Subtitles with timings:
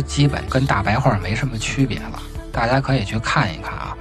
[0.00, 2.22] 基本跟大白话没什么区别了。
[2.52, 3.96] 大家可以去看一看啊，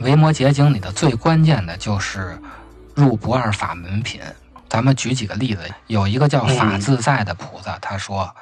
[0.02, 2.38] 《维摩诘经》里的最关键的就是
[2.94, 4.20] 入不二法门品。
[4.68, 8.34] 咱们举几个例子，有一个叫法自在的菩萨，他说：“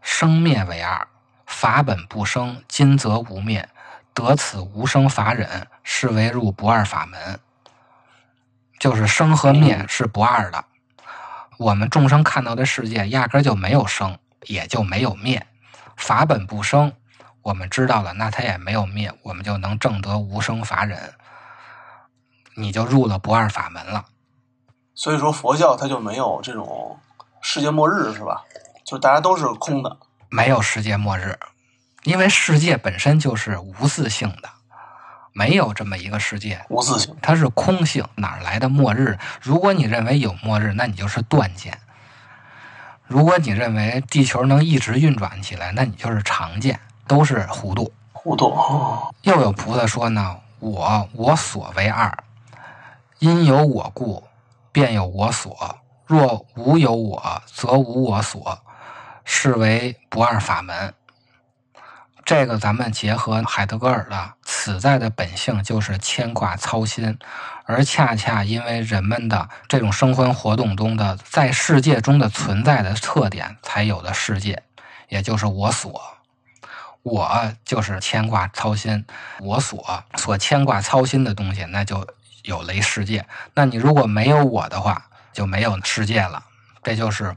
[0.00, 1.06] 生灭为二，
[1.46, 3.68] 法本不生，今则无灭，
[4.14, 7.38] 得此无生法忍，是为入不二法门。”
[8.80, 10.64] 就是生和灭是不二的。
[11.58, 15.46] 我们众生看到的世界压根就没有生，也就没有灭，
[15.96, 16.92] 法本不生。
[17.42, 21.12] 我们知道了，那它也没有灭，我们就能证得无生法忍，
[22.56, 24.06] 你就入了不二法门了。
[24.94, 26.98] 所以说，佛教它就没有这种
[27.42, 28.44] 世界末日，是吧？
[28.84, 29.96] 就大家都是空的，
[30.30, 31.38] 没有世界末日，
[32.04, 34.48] 因为世界本身就是无自性的。
[35.36, 39.18] 没有这么一个世界，无自性，它是空性，哪来的末日？
[39.42, 41.74] 如果你认为有末日，那你就是断见；
[43.06, 47.92] 如果你认为地球能一直运转起来，那你就是常见，都是糊涂。
[48.12, 48.54] 糊涂。
[49.22, 52.16] 又有菩萨说呢：“我我所为二，
[53.18, 54.24] 因有我故，
[54.72, 55.50] 便有我所；
[56.06, 58.58] 若无有我，则无我所，
[59.24, 60.94] 是为不二法门。”
[62.24, 67.18] 这个咱们结合海德格尔的“此在的本性就是牵挂操心”，
[67.66, 74.62] 而恰恰因为人们的这种生活活动中的在世界中的存在的特点，才有的世界，
[75.10, 76.00] 也就是我所，
[77.02, 79.04] 我就是牵挂操心，
[79.40, 82.08] 我所所牵挂操心的东西，那就
[82.44, 83.26] 有了世界。
[83.52, 86.42] 那你如果没有我的话，就没有世界了。
[86.82, 87.36] 这就是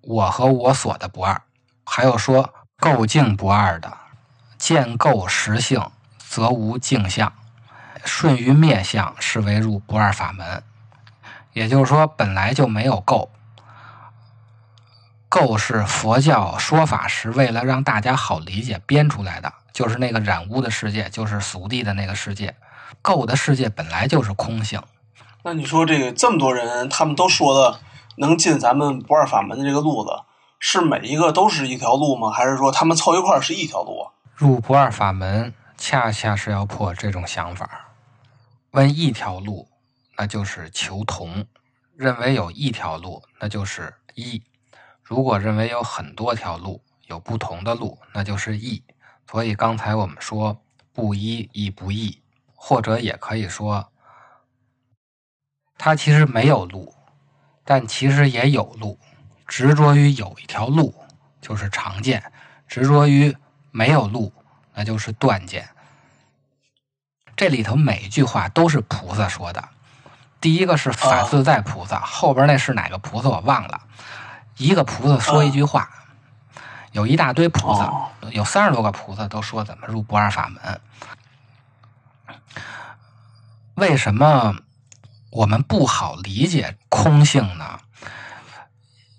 [0.00, 1.42] 我和我所的不二。
[1.84, 2.54] 还有说。
[2.82, 3.96] 构境不二的，
[4.58, 5.88] 见构实性，
[6.18, 7.28] 则无境相；
[8.04, 10.64] 顺于灭相，是为入不二法门。
[11.52, 13.30] 也就是说，本来就没有构。
[15.28, 22.56] 构是佛教说法时为了让大家好理解编出来的，就是那个染污的世界，就是俗地的那个世界。
[23.00, 24.82] 构的世界本来就是空性。
[25.44, 27.78] 那你说这个这么多人，他们都说的
[28.16, 30.10] 能进咱们不二法门的这个路子？
[30.64, 32.30] 是每一个都是一条路吗？
[32.30, 34.06] 还是说他们凑一块儿是一条路？
[34.36, 37.88] 入不二法门，恰恰是要破这种想法。
[38.70, 39.68] 问一条路，
[40.16, 41.46] 那就是求同；
[41.96, 44.40] 认为有一条路，那就是一；
[45.02, 48.84] 如果认为有很多条路，有不同的路，那就是异。
[49.28, 50.62] 所以刚才我们说
[50.92, 52.22] 不一亦不异，
[52.54, 53.90] 或者也可以说，
[55.76, 56.94] 它其实没有路，
[57.64, 59.00] 但其实也有路。
[59.52, 60.94] 执着于有一条路
[61.42, 62.32] 就是常见，
[62.66, 63.36] 执着于
[63.70, 64.32] 没有路
[64.72, 65.68] 那就是断见。
[67.36, 69.68] 这里头每一句话都是菩萨说的。
[70.40, 73.82] 第一个是法自在菩萨，后边那是哪个菩萨我忘了。
[74.56, 75.90] 一个菩萨说一句话，
[76.92, 80.80] 有一大堆菩萨，有三十多个菩萨都说怎么入不二法门。
[83.74, 84.56] 为什么
[85.30, 87.80] 我们不好理解空性呢？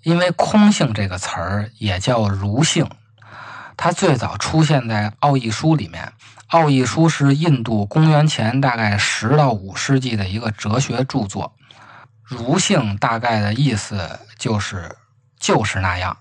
[0.04, 2.88] 因为“空性”这个词儿也叫“如性”，
[3.76, 6.04] 它最早出现在《奥义书》里面。
[6.48, 11.56] 《奥义书》是印度公元前大概十到五世纪的一个哲学著作。
[12.22, 14.94] “如性”大概的意思就是
[15.40, 16.16] 就是那样。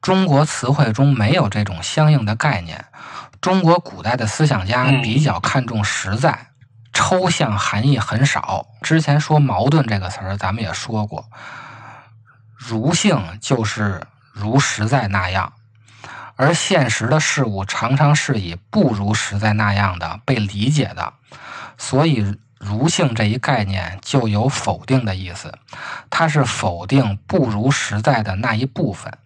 [0.00, 2.86] 中国词汇中没有这种相应的概念。
[3.40, 6.48] 中国古代的思想家比较看重实在，
[6.92, 8.66] 抽象含义很少。
[8.82, 11.24] 之前说“矛盾”这个词儿，咱们也说过。
[12.58, 14.02] 如性就是
[14.32, 15.52] 如实在那样，
[16.34, 21.14] 而现实的事物常常是以不如实在那样的被理解的，
[21.78, 25.56] 所以如性这一概念就有否定的意思，
[26.10, 29.16] 它是否定不如实在的那一部分。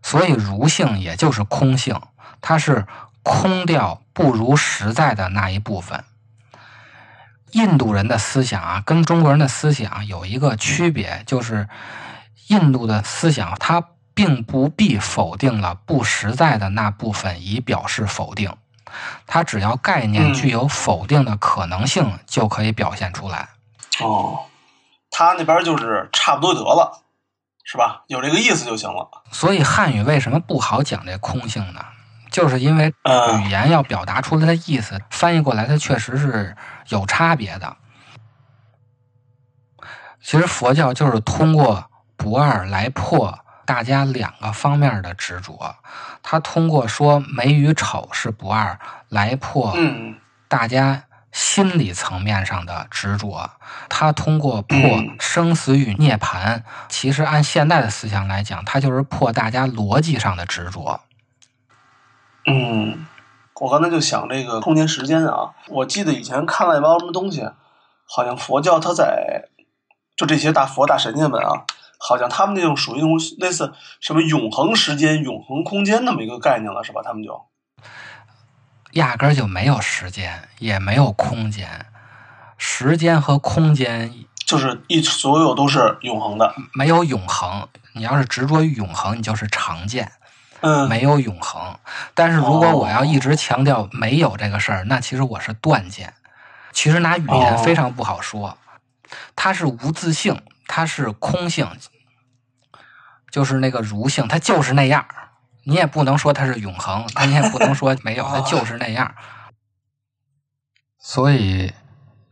[0.00, 2.00] 所以如性也就是空性，
[2.40, 2.86] 它是
[3.24, 6.04] 空掉不如实在的那一部分。
[7.52, 11.68] 印度人的思想啊，跟中国人的思想有一个区别，就是
[12.48, 13.82] 印度的思想它
[14.14, 18.52] 并不必否定了不实在的那部分以表示否定，
[19.26, 23.48] 它只要概念具有否定的可能性就可以表现出来。
[24.00, 24.40] 哦，
[25.10, 27.04] 他那边就是差不多得了，
[27.64, 28.04] 是吧？
[28.08, 29.08] 有这个意思就行了。
[29.30, 31.84] 所以汉语为什么不好讲这空性呢？
[32.30, 36.56] 就是因为嗯语言要表达出来的意思，翻译过来它确实是
[36.88, 37.76] 有差别的。
[40.22, 45.76] 其实佛教就是通过不二来破大家两个方面的执着，
[46.22, 48.78] 他通过说美与丑是不二
[49.08, 49.74] 来破
[50.48, 53.50] 大家心理层面上的执着，
[53.88, 54.78] 他通过破
[55.20, 61.00] 生死与涅槃，其实按现代的思想来讲，他就是破大家逻辑上的执着。
[62.46, 63.06] 嗯，
[63.60, 67.48] 我刚才就想这个空间时间啊，我记得以前看了一包什么东西，
[68.06, 69.48] 好像佛教它在
[70.16, 71.64] 就这些大佛大神仙们啊，
[71.98, 77.02] 好像他们那种属于那种类似什么永恒时间、永恒空间那么一个概念了，是吧？
[77.04, 77.44] 他们就
[78.92, 81.86] 压根儿就没有时间，也没有空间。
[82.56, 84.12] 时间和空间
[84.46, 86.54] 就是一所有都是永恒的。
[86.72, 87.68] 没有永恒。
[87.94, 90.12] 你要是执着于永恒，你就是常见，
[90.60, 91.76] 嗯，没有永恒。
[92.14, 96.14] 但是如果我要哦一直强调没有这个事儿，那其实我是断见。
[96.72, 98.56] 其实拿语言哦非常不好说，
[99.34, 101.66] 它是无自性，它是空性，
[103.32, 105.30] 就是那个如性，它就是那样儿。
[105.64, 109.14] 你也不能说它是永恒，但你也不能说没有，它就是那样儿。
[110.98, 111.72] 所以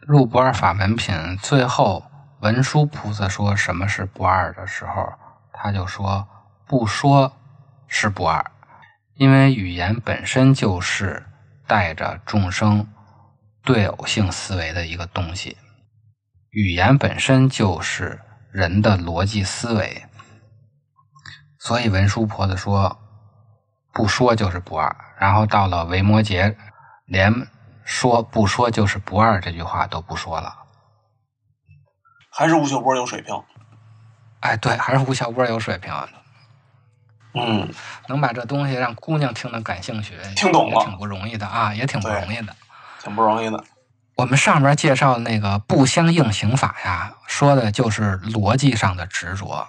[0.00, 2.04] 入不二法门品最后
[2.40, 5.12] 文殊菩萨说什么是不二的时候，
[5.52, 6.28] 他就说
[6.66, 7.36] 不说
[7.88, 8.44] 是不二，
[9.14, 11.26] 因为语言本身就是
[11.66, 12.86] 带着众生
[13.64, 15.56] 对偶性思维的一个东西，
[16.50, 18.20] 语言本身就是
[18.56, 20.02] 人的逻辑思维，
[21.58, 22.98] 所以文殊菩萨说
[23.92, 26.56] 不说就是不二，然后到了维摩诘，
[27.04, 27.30] 连
[27.84, 30.56] 说不说就是不二这句话都不说了。
[32.30, 33.34] 还是吴秀波有水平。
[34.40, 35.92] 哎，对，还是吴晓波有水平，
[37.34, 37.70] 嗯，
[38.08, 42.56] 能把这东西让姑娘听得感兴趣，听懂了也挺不容易的啊，也挺不容易的。
[43.02, 43.62] 挺不容易的。
[44.16, 49.68] 我们上面介绍的那个不相应刑法呀，说的就是逻辑上的执着。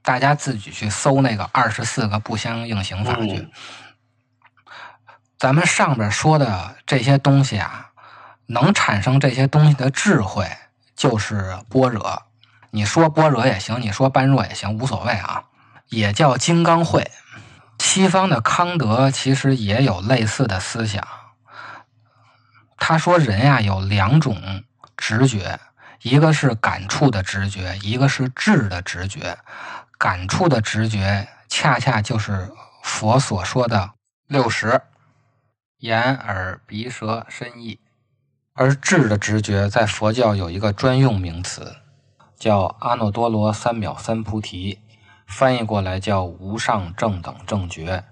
[0.00, 3.32] 大家自己去搜那个二十四个不相应刑法去。
[3.36, 3.50] 嗯
[5.38, 7.90] 咱们上边说的这些东西啊，
[8.46, 10.48] 能产生这些东西的智慧，
[10.94, 12.22] 就是般若。
[12.70, 15.42] 你说般若也行，你说般若也行，无所谓啊，
[15.88, 17.10] 也叫金刚慧。
[17.80, 21.04] 西方的康德其实也有类似的思想。
[22.84, 24.64] 他说人呀有两种
[24.96, 25.60] 直觉，
[26.02, 29.38] 一个是感触的直觉，一个是智的直觉。
[29.96, 32.50] 感触的直觉恰恰就是
[32.82, 33.92] 佛所说的
[34.26, 34.82] 六十：
[35.78, 37.78] 眼、耳、鼻、舌、身、意。
[38.52, 41.76] 而智的直觉在佛教有一个专用名词，
[42.36, 44.80] 叫阿耨多罗三藐三菩提，
[45.24, 47.98] 翻译过来叫无上正等正觉。《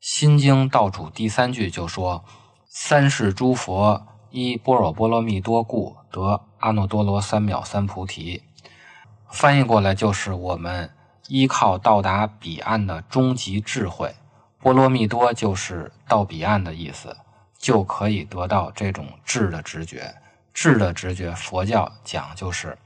[0.00, 2.24] 心经》道主第三句就说
[2.72, 8.44] ：“三世诸佛依般若波罗蜜多故得阿耨多罗三藐三菩提。”
[9.28, 10.88] 翻译过来就是我们
[11.26, 14.14] 依靠到达彼岸的终极智慧，
[14.60, 17.16] 波罗蜜多就是到彼岸的意思，
[17.58, 20.14] 就可以得到这种智的直觉。
[20.54, 22.78] 智的直觉，佛教讲就是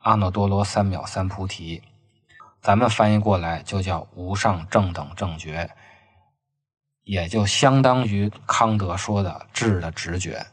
[0.00, 1.82] 阿耨多罗三藐三菩提，
[2.60, 5.70] 咱们翻译过来就叫无上正等正觉，
[7.08, 10.46] 也就相当于康德说的智的直觉。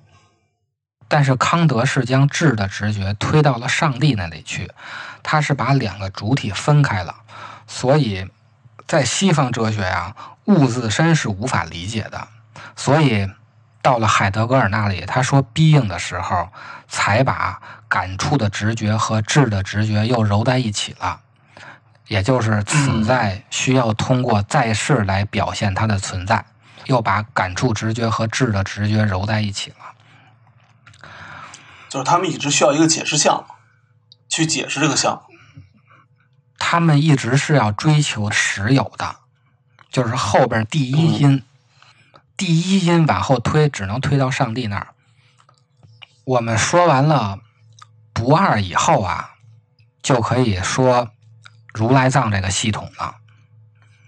[1.10, 4.72] 但是康德是将智的直觉推到了上帝那里去，
[5.22, 7.14] 他是把两个主体分开了，
[7.68, 8.26] 所以
[8.88, 12.26] 在西方哲学呀、物自身是无法理解的，
[12.78, 13.30] 所以
[13.82, 16.48] 到了海德格尔那里，他说 being 的时候，
[16.88, 21.20] 才把感触的直觉和智的直觉又揉在一起了，
[22.08, 26.46] 也就是此在需要通过在世来表现它的存在，
[26.86, 29.78] 又把感触直觉和智的直觉揉在一起了。
[31.90, 33.46] 就是他们一直需要一个解释项，
[34.28, 35.24] 去解释这个项。
[36.58, 39.16] 他们一直是要追求实有的，
[39.90, 41.44] 就是后边第一因，
[42.36, 44.88] 第一因往后推，只能推到上帝那儿。
[46.24, 47.40] 我们说完了
[48.12, 49.36] 不二以后啊，
[50.02, 51.12] 就可以说
[51.76, 53.14] 如来藏这个系统呢。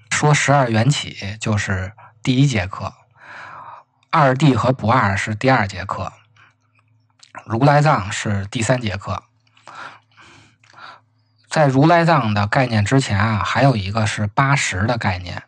[0.10, 1.92] 说十二缘起就是
[2.24, 2.94] 第一节课，
[4.10, 6.14] 二谛和不二是第二节课，
[7.46, 9.22] 如来藏是第三节课。
[11.50, 15.44] 在如来藏的概念之前啊，还有一个是八十的概念。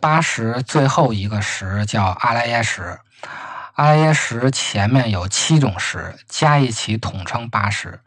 [0.00, 3.00] 八十最后一个十叫阿赖耶识，
[3.74, 8.00] 阿赖耶识前面有七种识，加一起统称八十。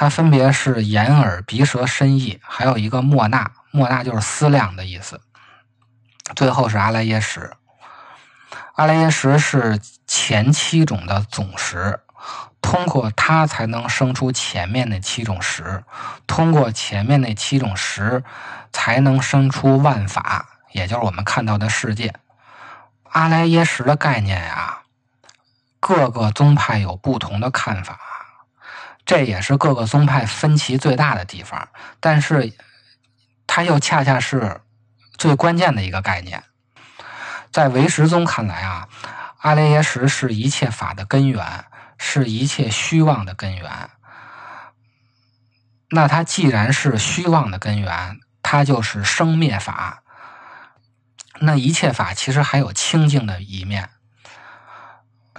[0.00, 5.20] 它分别是眼耳鼻舌身意，还有一个莫那，莫那就是思量的意思。
[6.34, 7.52] 最后是阿赖耶识，
[8.76, 12.00] 阿赖耶识是前七种的总识。
[12.62, 15.84] 通过它才能生出前面那七种识，
[16.26, 18.24] 通过前面那七种识，
[18.72, 22.14] 才能生出万法，也就是我们看到的世界。
[23.10, 24.78] 阿赖耶识的概念呀，
[25.78, 27.98] 各个宗派有不同的看法，
[29.10, 31.68] 这也是各个宗派分歧最大的地方。
[31.98, 32.52] 但是，
[33.44, 34.60] 它又恰恰是
[35.18, 36.44] 最关键的一个概念。
[37.50, 38.86] 在唯识宗看来啊，
[39.38, 41.64] 阿赖耶识是一切法的根源。
[42.02, 43.90] 是一切虚妄的根源。
[45.90, 50.04] 那它既然是虚妄的根源，它就是生灭法。
[51.40, 53.90] 那一切法其实还有清净的一面。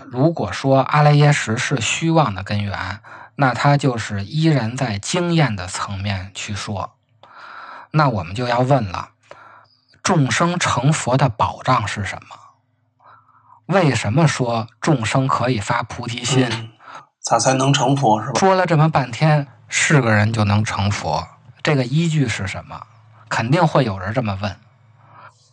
[0.06, 3.00] 如果说阿赖耶识是虚妄的根源，
[3.42, 6.94] 那他就是依然在经验的层面去说。
[7.90, 9.10] 那我们就要问了：
[10.04, 12.36] 众生成佛的保障是什么？
[13.66, 16.70] 为什么说众生可以发菩提心？
[17.20, 18.22] 咋才能成佛？
[18.22, 18.40] 是吧？
[18.40, 21.28] 说了这么半天，是个人就能成佛？
[21.64, 22.86] 这个依据是什么？
[23.28, 24.56] 肯定会有人这么问。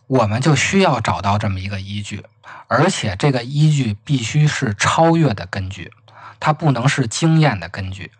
[0.05, 2.23] 我们就需要找到这么一个依据，
[2.67, 5.91] 而且这个依据必须是超越的根据，
[6.39, 8.11] 它不能是经验的根据。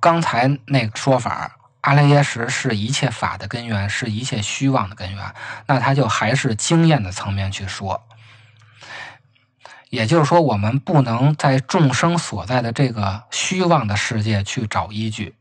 [0.00, 5.34] 刚才那个说法，阿赖耶识是一切法的根源，是一切虚妄的根源，
[5.66, 8.02] 那它就还是经验的层面去说。
[9.90, 15.34] 也就是说，我们不能在众生所在的这个虚妄的世界去找依据，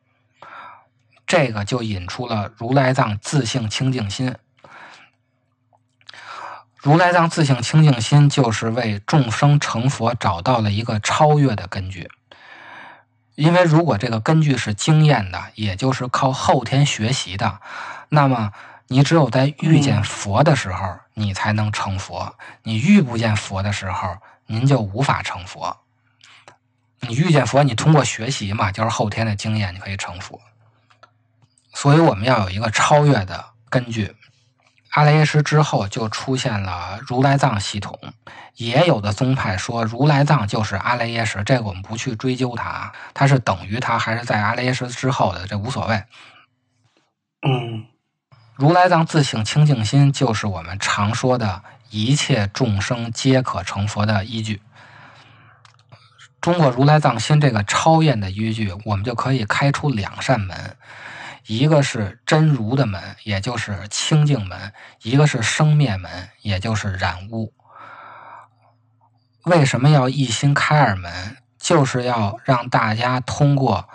[1.25, 4.35] 这个就引出了如来藏自性清净心。
[6.81, 12.09] 如来藏自性清净心就是为众生成佛找到了一个超越的根据。
[13.35, 17.59] 因为如果这个根据是经验的，也就是靠后天学习的，
[18.09, 18.51] 那么
[18.87, 25.77] 你只有在遇见佛的时候，你才能成佛；你遇不见佛的时候，您就无法成佛。
[27.01, 30.41] 你遇见佛，你通过学习嘛，就是后天的经验，你可以成佛。
[31.73, 34.15] 所以我们要有一个超越的根据。
[34.91, 37.99] 阿赖耶识之后，就出现了如来藏系统。
[38.55, 46.03] 也有的宗派说如来藏就是阿赖耶识，这个我们不去追究它，它是等于它还是在阿赖耶识之后的，这无所谓。
[47.41, 47.85] 嗯，
[48.55, 51.63] 如来藏自性清净心，就是我们常说的。
[51.93, 54.61] 一切众生皆可成佛的依据，
[56.39, 60.77] 中国如来藏心这个超验的依据，我们就可以开出两扇门，
[61.51, 67.53] 一个是真如的门，也就是清净门；一个是生灭门，也就是染污。
[69.43, 71.35] 为什么要一心开二门？
[71.59, 73.89] 就是要让大家通过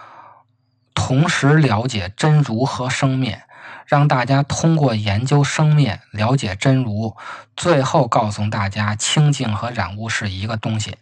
[0.92, 3.42] 同时了解真如和生灭。
[3.86, 7.16] 让大家通过研究生灭了解真如，
[7.56, 10.98] 最后告诉大家清净和染污是一个东西。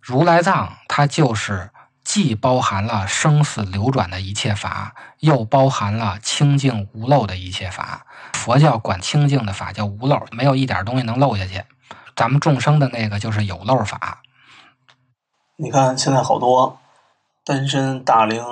[0.00, 1.70] 如来藏它就是
[2.12, 8.04] 既包含了生死流转的一切法，又包含了清净无漏的一切法。
[8.32, 11.62] 佛教管清净的法叫无漏，没有一点东西能漏下去。
[12.16, 14.22] 咱们众生的那个就是有漏法。
[15.54, 16.80] 你看现在好多
[17.44, 18.44] 单身大龄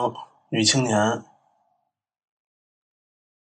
[0.51, 1.25] 女青年。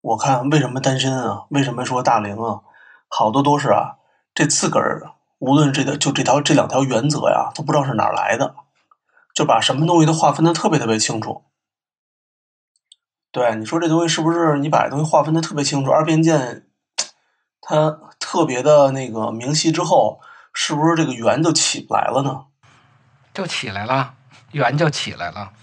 [0.00, 1.44] 我看为什么单身啊？
[1.50, 2.62] 为什么说大龄啊？
[3.06, 3.98] 好多都是啊，
[4.34, 8.56] 这自个儿无论这个就这条这两条原则呀，都不知道是哪来的，
[9.40, 11.46] 就把什么东西都划分的特别特别清楚。
[13.32, 15.90] 对，你说这东西是不是你把东西划分的特别清楚？
[15.90, 16.68] 二边见
[17.62, 20.20] 它特别的那个明晰之后，
[20.52, 22.48] 是不是这个圆就起不来了呢？
[23.32, 24.12] 就起来了，
[24.52, 25.54] 圆就起来了。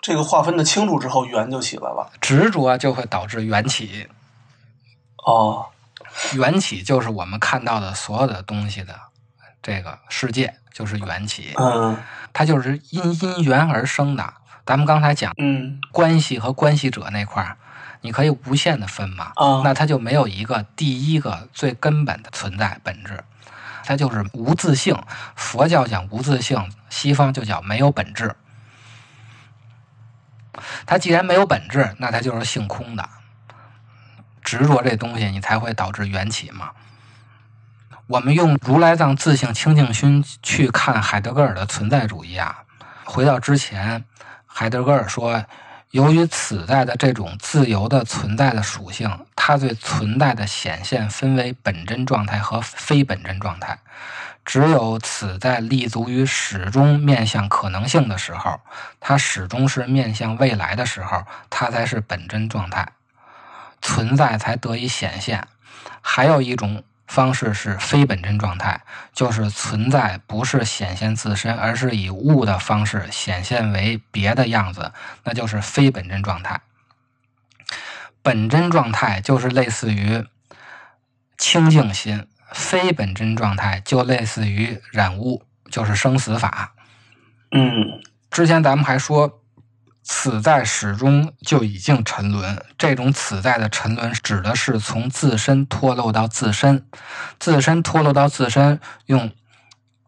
[0.00, 2.12] 这个划分的清楚之后，圆就起来了。
[2.20, 4.08] 执着就会导致缘起。
[5.26, 5.70] 哦，
[6.34, 8.94] 缘起就是我们看到的所有的东西的
[9.60, 11.52] 这个世界，就是缘起。
[11.56, 11.96] 嗯，
[12.32, 14.34] 它就是因因缘而生的。
[14.64, 17.56] 咱们刚才讲，嗯，关系和关系者那块儿，
[18.00, 19.32] 你可以无限的分嘛。
[19.34, 23.22] 啊，那它就没有一个第一个最根本的存在本质，
[23.84, 24.96] 它就是无自性。
[25.34, 28.34] 佛教讲无自性，西方就叫没有本质。
[30.86, 33.08] 它既然没有本质，那它就是性空的。
[34.42, 36.70] 执着这东西，你才会导致缘起嘛。
[38.08, 42.64] 我们用如来藏自性清净心去看海德格尔的存在主义啊。
[43.04, 44.04] 回到之前，
[44.46, 45.44] 海德格尔说，
[45.92, 53.78] 由于此在的这种自由的存在的属性，它对存在的显现分为本真状态和非本真状态。
[54.44, 58.60] 只有此在立足于始终面向可能性的时候，
[58.98, 62.88] 它始终是面向未来的时候，它才是本真状态，
[63.80, 65.46] 存在才得以显现。
[66.00, 68.80] 还有一种方式是非本真状态，
[69.12, 74.92] 就是存在不是显现自身，而是以物的方式显现为别的样子，
[75.24, 76.62] 那就是非本真状态。
[78.22, 80.24] 本真状态就是类似于
[81.36, 82.26] 清净心。
[82.54, 86.74] 非本真状态就类似于染污，就是生死法。
[87.50, 89.41] 嗯，之前咱们还说，
[90.02, 92.64] 此在始终就已经沉沦。
[92.76, 96.86] 这种此在的沉沦，指的是从自身脱落到自身，
[97.38, 98.80] 自身脱落到自身。
[99.06, 99.32] 用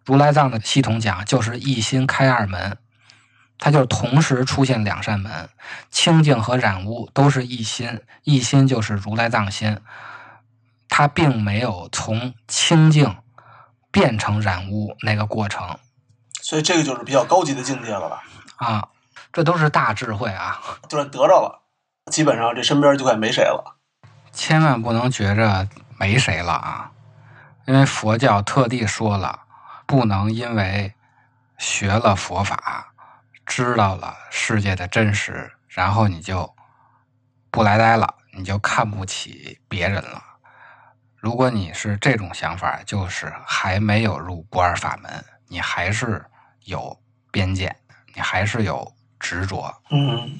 [0.05, 2.77] 如来藏的系统讲，就是一心开二门，
[3.59, 5.49] 它就同时出现两扇门。
[5.91, 9.79] 清净和染污都是一心，一心就是如来藏心。
[10.89, 13.17] 它并没有从清净
[13.91, 15.79] 变成染污那个过程，
[16.41, 18.23] 所以这个就是比较高级的境界了吧？
[18.57, 18.89] 啊，
[19.35, 20.61] 这都是大智慧啊！
[20.88, 21.62] 就算得着了，
[22.11, 23.76] 基本上这身边就快没谁了。
[24.33, 26.93] 千万不能觉着没谁了啊！
[27.67, 29.41] 因为佛教特地说了，
[29.87, 30.95] 不能因为
[31.58, 32.93] 学了佛法，
[33.45, 36.54] 知道了世界的真实，然后你就
[37.50, 40.23] 不来呆了，你就看不起别人了。
[41.17, 46.25] 如果你是这种想法，就是还没有入不二法门，你还是
[46.67, 46.97] 有
[47.32, 47.75] 边界，
[48.15, 48.94] 你还是有
[49.25, 49.75] 执着。
[49.91, 50.39] 嗯，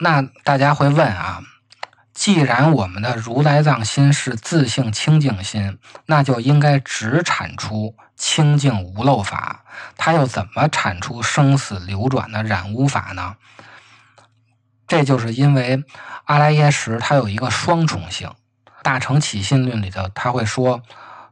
[0.00, 1.40] 那大家会问啊，
[2.12, 9.64] 既然我们的如来藏心是自性清净心，那就应该只产出清净无漏法，
[9.96, 13.36] 它又怎么产出生死流转的染污法呢？
[14.88, 15.84] 这就是因为
[16.24, 18.28] 阿赖耶识它有一个双重性。
[18.82, 20.82] 大乘起信论里头，他会说：“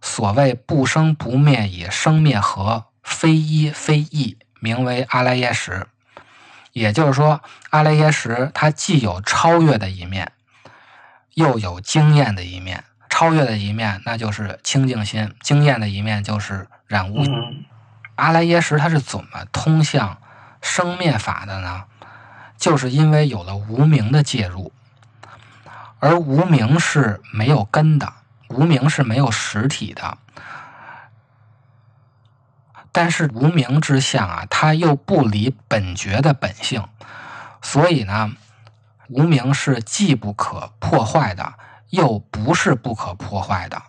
[0.02, 5.86] 所谓不生不灭，以生灭合，非一非异，名为阿赖耶识。”
[6.76, 10.30] 也就是说，阿赖耶识它既有超越的一面，
[11.32, 12.84] 又有经验的一面。
[13.08, 17.24] 超越的一面，那就是清净心；经验的一面，就是染污。
[18.16, 20.18] 阿赖耶识它是怎么通向
[20.60, 21.84] 生灭法的呢？
[22.58, 24.70] 就是因为有了无名的介入。
[25.98, 28.12] 而无名是没有根的，
[28.50, 30.18] 无名是没有实体的，
[32.96, 36.88] 但是无名之相啊，它又不离本觉的本性，
[37.60, 38.32] 所以呢，
[39.08, 41.52] 无名是既不可破坏的，
[41.90, 43.82] 又不是不可破坏的。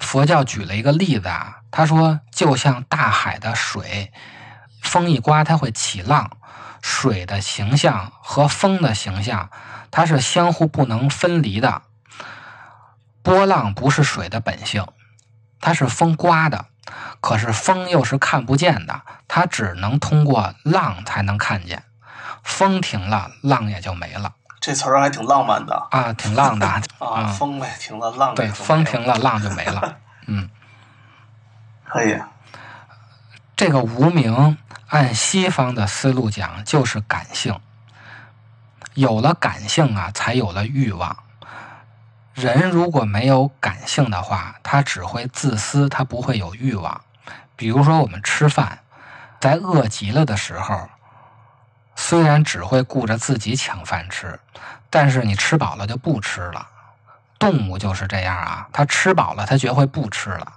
[0.00, 4.10] 佛教举了一个例子啊，他说，就像大海的水，
[4.80, 6.38] 风一刮，它会起浪，
[6.80, 9.50] 水的形象和风的形象。
[9.90, 11.82] 它是相互不能分离的，
[13.22, 14.86] 波浪不是水的本性，
[15.60, 16.64] 它是风刮的，
[17.20, 21.84] 可是风又是看不见的，它只能通过浪才能看见。
[22.42, 24.34] 风停了，浪也就没了。
[24.60, 26.66] 这词儿还挺浪漫的啊，挺浪的
[26.98, 27.26] 啊。
[27.26, 29.96] 风呗停了，浪对，风停了，浪就没了。
[30.26, 30.48] 嗯，
[31.84, 32.20] 可以。
[33.56, 34.56] 这个无名，
[34.88, 37.58] 按西方的思路讲，就是感性。
[38.94, 41.16] 有了感性啊，才有了欲望。
[42.42, 47.00] 人如果没有感性的话，他只会自私，他不会有欲望。
[47.54, 48.80] 比如说，我们吃饭，
[49.40, 50.88] 在饿极了的时候，
[51.94, 54.40] 虽然只会顾着自己抢饭吃，
[54.90, 56.66] 但是你吃饱了就不吃了。
[57.38, 60.52] 动物就是这样啊，它吃饱了，它绝会不吃了。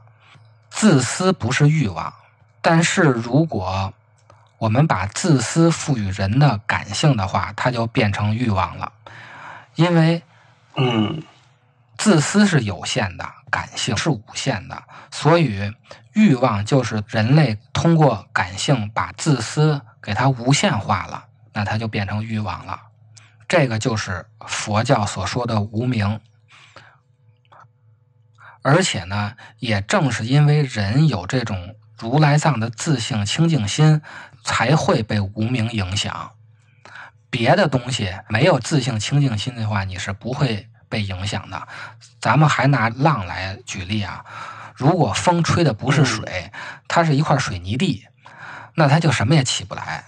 [0.71, 2.11] 自私不是欲望，
[2.63, 3.93] 但是如果
[4.57, 8.91] 我们把自私赋予人的感性的话，它就变成欲望了。
[9.75, 10.23] 因为，
[10.75, 11.21] 嗯，
[12.05, 15.73] 自私是有限的，感性是无限的，所以
[16.13, 22.79] 欲望就是人类通过感性把自私给它无限化了，那它就变成欲望了。
[23.47, 26.19] 这个就是佛教所说的无名。
[28.61, 34.03] 而且呢，也正是因为人有这种如来藏的自性清净心。
[34.43, 36.33] 才会被无名影响，
[37.31, 41.67] 别的东西没有自性清净心的话，你是不会被影响的。
[42.21, 44.23] 咱们还拿浪来举例啊，
[44.73, 46.53] 如果风吹的不是水，
[46.87, 48.07] 它是一块水泥地，
[48.75, 50.05] 那它就什么也起不来。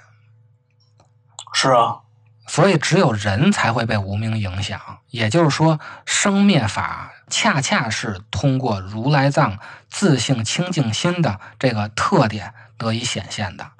[1.54, 2.00] 是啊，
[2.47, 4.80] 所以只有人才会被无名影响。
[5.10, 13.71] 也就是说，生灭法恰恰是通过如来藏自性清净心的这个特点得以显现的。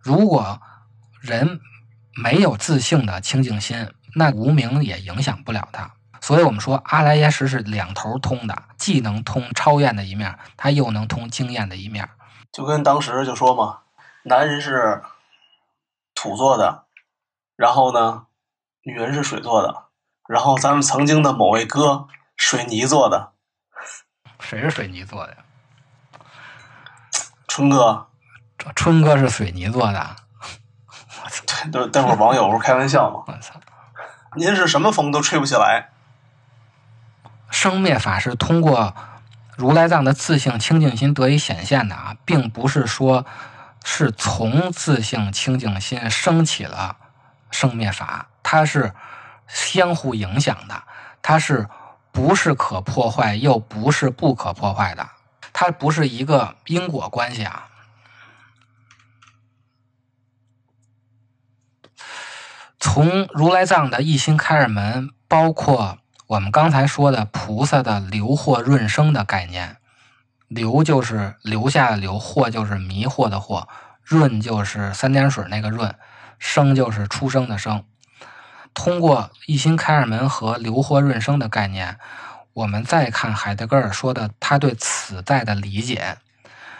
[0.00, 0.62] 如果
[1.20, 1.60] 人
[2.14, 5.93] 没有自性的清净心，那无名也影响不了他。
[6.24, 12.08] 所以我们说，阿赖耶识是两头通的，既能通超验的一面，它又能通经验的一面。
[12.50, 13.80] 就跟当时就说嘛，
[14.22, 15.02] 男人是
[16.14, 16.86] 土做的，
[17.56, 18.24] 然后呢，
[18.84, 19.88] 女人是水做的，
[20.26, 22.08] 然后咱们曾经的某位哥
[22.38, 23.32] 水泥做的，
[24.40, 25.38] 谁是水泥做的呀？
[27.46, 28.06] 春哥，
[28.74, 30.16] 春哥是水泥做的。
[31.70, 33.24] 对，都待会儿网友不是开玩笑吗？
[33.28, 33.60] 我操！
[34.36, 35.90] 您是什么风都吹不起来。
[37.54, 38.96] 生灭法是通过
[39.56, 43.24] 如来藏的自性清净心得以显现的啊，并不是说
[43.84, 46.96] 是从自性清净心升起了
[47.52, 48.92] 生灭法，它是
[49.46, 50.82] 相互影响的，
[51.22, 51.68] 它是
[52.10, 55.08] 不是可破坏又不是不可破坏的，
[55.52, 57.68] 它不是一个因果关系啊。
[62.80, 65.98] 从如来藏的一心开二门，包括。
[66.26, 69.76] 我们刚才说的菩萨的留惑润生的概念，
[70.48, 73.66] 留就是留下的留，惑就是迷惑的惑，
[74.02, 75.94] 润就是三点水那个润，
[76.38, 77.84] 生就是出生的生。
[78.72, 81.98] 通过一心开二门和留惑润生的概念，
[82.54, 86.16] 我们再看海德格尔说的他对此在的理解，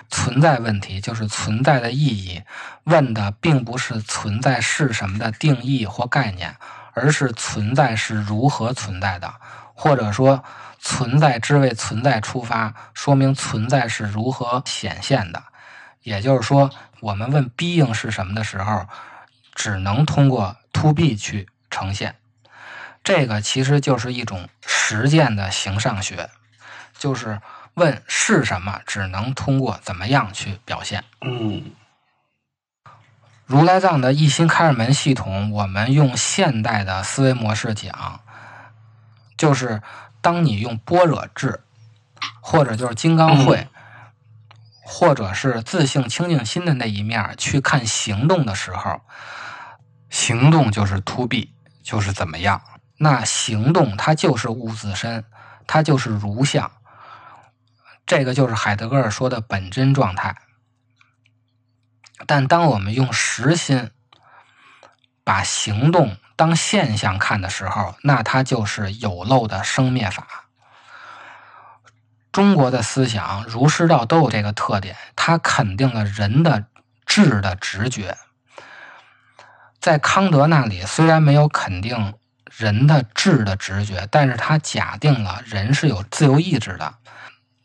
[0.09, 2.43] 存在问题就是存在的意义，
[2.85, 6.57] 问的并不是存在是什么的定义或概念。
[6.95, 9.35] 而是存在是如何存在的，
[9.75, 10.43] 或者说
[10.81, 15.43] 存在之为存在出发，说明存在是如何显现的。
[16.03, 18.87] 也就是说，我们问 being 是什么的时候，
[19.55, 22.17] 只能通过 to be 去呈现。
[23.03, 26.31] 这个其实就是一种实践的形上学，
[26.97, 27.41] 就是
[27.75, 31.05] 问是什么，只能通过怎么样去表现。
[31.23, 31.73] 嗯。
[33.47, 38.21] 如来藏的一心开二门系统，我们用现代的思维模式讲，
[39.37, 39.83] 就是
[40.23, 41.61] 当你用般若智，
[42.41, 43.69] 或者就是金刚慧，
[44.83, 49.03] 或者是自性清净心的那一面去看行动的时候，
[50.09, 51.49] 行动就是 to be，
[51.83, 52.63] 就是怎么样？
[52.97, 55.23] 那行动它就是物自身，
[55.67, 56.71] 它就是如相，
[58.07, 60.35] 这个就是海德格尔说的本真状态。
[62.27, 63.91] 但当我们用实心
[65.23, 70.27] 把行动当现象看的时候，那它就是有漏的生灭法。
[72.33, 76.65] 中国的思想儒释道都有这个特点，它肯定了人的
[77.07, 78.17] 智的直觉。
[79.81, 82.15] 在康德那里，虽然没有肯定
[82.51, 86.95] 人的智的直觉，但是他假定了人是有自由意志的。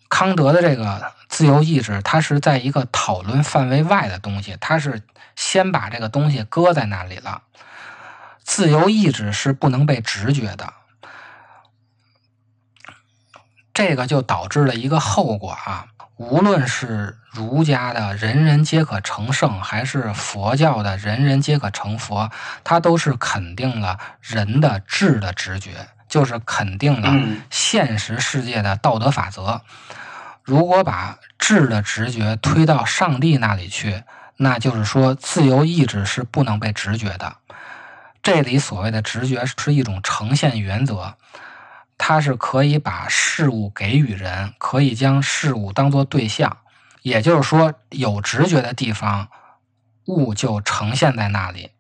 [0.10, 1.14] 康德的这个。
[1.30, 5.04] 自由意志，它是在一个讨论范围外的东西，它是
[5.36, 7.44] 先把这个东西搁在那里了。
[8.44, 10.74] 自由意志是不能被直觉的，
[13.76, 15.86] 这个就导致了一个后果啊。
[16.18, 22.32] 无论是儒家的人人皆可成圣，还是佛教的人人皆可成佛，
[22.64, 27.16] 它都是肯定了人的智的直觉，就是肯定了
[27.50, 29.62] 现实世界的道德法则。
[30.44, 34.04] 如果把智的直觉推到上帝那里去，
[34.38, 37.38] 那就是说自由意志是不能被直觉的。
[38.22, 41.16] 这里所谓的直觉是一种呈现原则，
[41.98, 46.58] 它是可以把事物给予人，可以将事物当做对象。
[47.02, 49.30] 也就是说，有直觉的地方，
[50.06, 51.72] 物就呈现在那里。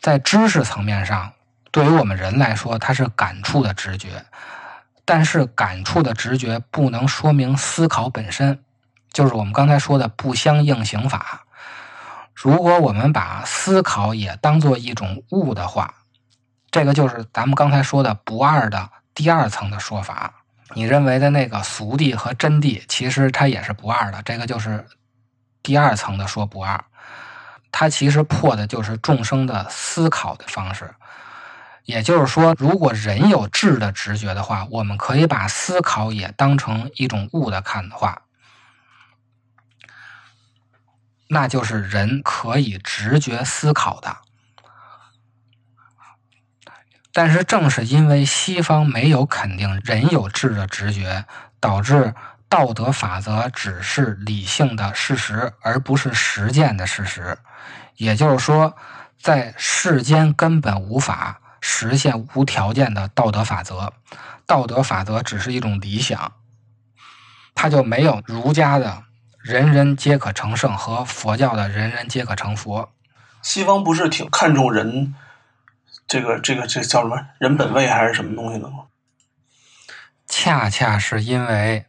[0.00, 1.32] 在知识层面上，
[1.78, 4.24] 对于我们人来说，它是感触的直觉。
[5.04, 8.58] 但是感触的直觉不能说明思考本身，
[9.12, 11.44] 就是我们刚才说的不相应刑法。
[12.34, 15.94] 如果我们把思考也当做一种物的话，
[16.72, 20.34] 这个就是咱们刚才说的不二的第二层的说法。
[20.74, 24.20] 你认为的那个俗谛和真谛，其实它也是不二的。
[24.24, 24.84] 这个就是
[25.62, 26.84] 第二层的说不二，
[27.70, 30.92] 它其实破的就是众生的思考的方式。
[31.88, 38.24] 也就是说，如果人有智的直觉的话，我们可以把思考也当成一种物的看的话，
[41.28, 44.18] 那就是人可以直觉思考的。
[47.10, 51.24] 但是，正是因为西方没有肯定人有智的直觉，
[51.58, 52.14] 导致
[52.50, 57.38] 道德法则只是理性的事实，而不是实践的事实。
[57.96, 58.76] 也就是说。
[59.20, 63.92] 在世间根本无法实现无条件的道德法则，
[64.46, 66.32] 道德法则只是一种理想，
[67.54, 69.04] 它就没有儒家的
[69.42, 72.92] “人人皆可成圣”和佛教的“人人皆可成佛”。
[73.42, 75.14] 西方不是挺看重人，
[76.06, 78.86] 这个这个这叫什么人本位还是什么东西的吗？
[80.26, 81.86] 恰恰是因为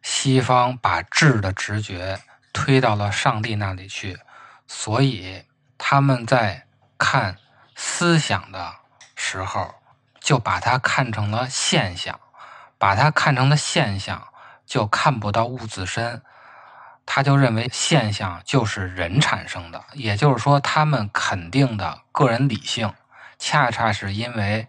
[0.00, 2.20] 西方把智的直觉
[2.52, 4.18] 推到了上帝那里去，
[4.66, 5.44] 所以
[5.76, 7.36] 他们在看
[7.76, 8.76] 思想的
[9.32, 9.74] 时候，
[10.20, 12.20] 就把它看成了现象，
[12.76, 14.28] 把它看成了现象，
[14.66, 16.22] 就看不到物自身。
[17.06, 22.92] 他就认为现象就是人产生的，也就是说，他们肯定的个人理性，
[23.38, 24.68] 恰恰是因为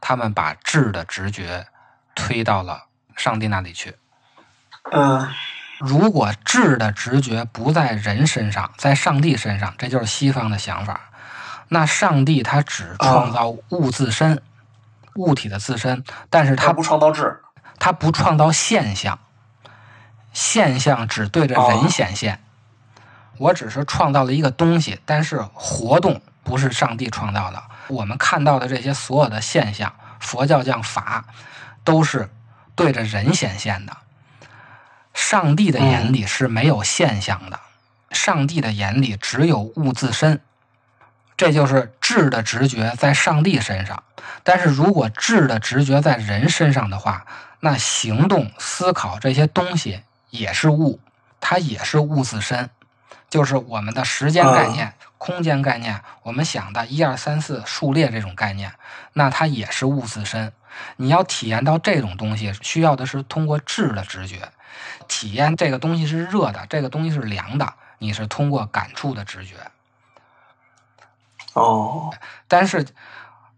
[0.00, 1.66] 他们把智的直觉
[2.14, 3.96] 推到了上帝那里去。
[4.90, 5.28] 嗯，
[5.78, 11.09] 如果智的直觉不在人身上，在上帝身上，这就是西方的想法。
[11.72, 14.42] 那上帝他只创造物自身，
[15.14, 17.40] 物体的自身，但是他不创造质，
[17.78, 19.18] 他不创造现象。
[20.32, 22.42] 现象只对着人显现，
[23.38, 27.62] 我只是创造了一个东西，但是活动不是上帝创造的。
[27.86, 31.24] 我们看到的这些所有的现象，佛教讲法，
[31.84, 32.28] 都是
[32.74, 33.96] 对着人显现的。
[35.14, 37.60] 上帝的眼里是没有现象的，
[38.10, 40.40] 上帝的眼里只有物自身。
[41.40, 44.02] 这就是智的直觉在上帝身上，
[44.44, 47.24] 但是如果智的直觉在人身上的话，
[47.60, 50.02] 那行动、思考这些东西。
[50.28, 51.00] 也是物，
[51.40, 52.68] 它也是物自身，
[53.30, 58.72] 就是我们的时间概念、空间概念，我们想的一二三四数列这种概念，
[59.14, 60.52] 那它也是物自身。
[60.96, 64.36] 你要体验到这种东西，需要的是通过智的直觉
[65.08, 69.54] 体验这个东西是热的，这个东西是凉的，你是通过感触的直觉。
[71.60, 72.14] 哦，
[72.48, 72.86] 但是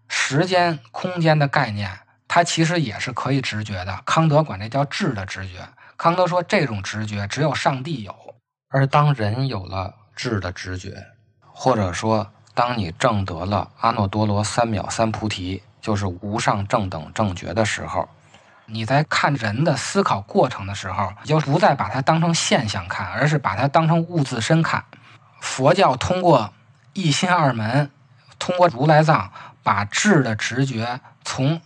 [0.09, 4.01] 时间、空间的概念，它其实也是可以直觉的。
[4.05, 5.67] 康德管这叫智的直觉。
[5.97, 8.13] 康德说：“这种直觉只有上帝有，
[8.71, 11.07] 而当人有了智的直觉，
[11.53, 18.09] 或者说，当你证得了阿耨多罗三藐三菩提，就是无上正等正觉的时候，
[18.67, 24.85] 你在看人的思考过程的时候，你就不再把它当成现象看，而是把它当成物自身看。
[25.41, 26.53] 佛教通过
[26.93, 27.91] 一心二门，
[28.39, 29.31] 通过如来藏，
[29.63, 31.61] 把智的直觉从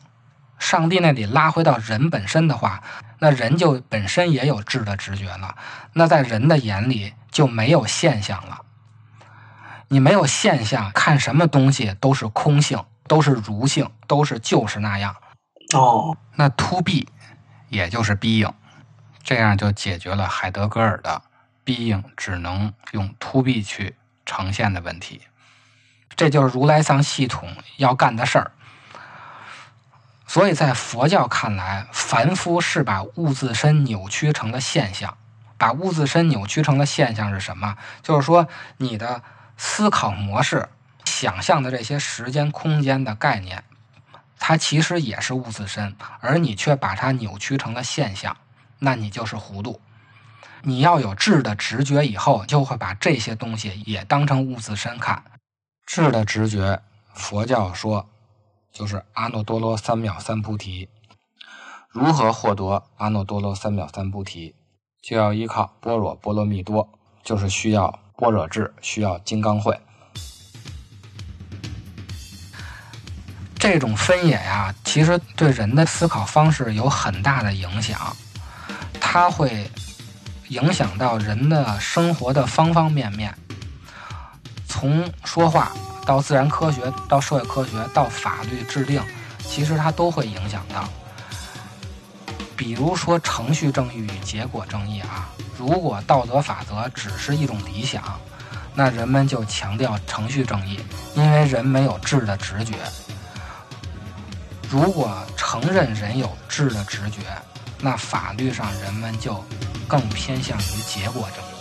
[0.59, 2.83] 上帝那里拉回到人本身的话。”
[3.19, 5.57] 那人就本身也有智的直觉了，
[5.95, 8.61] 那在人的眼里就没有现象了。
[9.89, 15.17] 你没有现象，看什么东西都是空性，都是如性，都是就是那样。
[15.73, 17.07] 哦，那 to be
[17.71, 18.53] 也就是 being，
[19.23, 21.23] 这样就解决了海德格尔的
[21.65, 25.23] being 只能用 to be 去呈现的问题。
[26.15, 28.53] 这就是如来藏系统要干的事儿。
[30.27, 35.17] 所以在佛教看来，凡夫是把物自身扭曲成了现象。
[35.59, 37.79] 把物自身扭曲成了现象是什么？
[38.03, 39.23] 就是说，你的
[39.57, 40.69] 思考模式、
[41.07, 43.65] 想象的这些时间、空间的概念，
[44.39, 48.37] 它其实也是物自身，而你却把它扭曲成了现象，
[48.81, 49.81] 那你就是糊涂。
[50.63, 55.23] 你要有智的直觉，以后就会把这些东西也当成物自身看。
[55.87, 56.81] 智的直觉，
[57.15, 58.09] 佛教说。
[58.73, 60.91] 就是阿耨多罗三藐三菩提，
[61.89, 64.55] 如何获得阿耨多罗三藐三菩提？
[65.01, 66.87] 就要依靠般若波罗蜜多，
[67.23, 69.81] 就是需要般若智，需要金刚慧。
[73.59, 78.15] 这种分野呀，其实对人的思考方式有很大的影响，
[79.01, 79.71] 它会
[80.49, 83.35] 影响到人的生活的方方面面，
[84.67, 85.73] 从说话。
[86.07, 89.03] 到自然科学，到社会科学，到法律制定，
[89.41, 90.89] 其实它都会影响到。
[92.57, 95.29] 比如说程序正义与结果正义啊，
[95.59, 98.01] 如果道德法则只是一种理想，
[98.73, 100.79] 那人们就强调程序正义，
[101.17, 102.77] 因为人没有智的直觉。
[104.71, 107.23] 如果承认人有智的直觉，
[107.81, 109.45] 那法律上人们就
[109.89, 111.57] 更偏向于结果正义。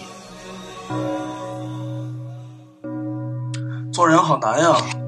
[3.92, 5.05] 做人好难呀。